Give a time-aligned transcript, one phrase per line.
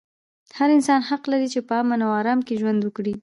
[0.57, 3.13] هر انسان حق لري چې په امن او ارام کې ژوند وکړي.